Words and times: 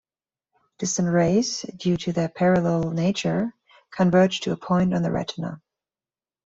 Distant 0.79 1.13
rays, 1.13 1.61
due 1.77 1.95
to 1.95 2.11
their 2.11 2.27
parallel 2.27 2.89
nature, 2.89 3.53
converge 3.91 4.39
to 4.39 4.51
a 4.51 4.57
point 4.57 4.95
on 4.95 5.03
the 5.03 5.11
retina. 5.11 5.61